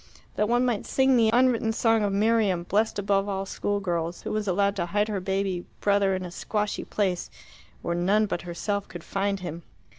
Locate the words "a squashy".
6.25-6.83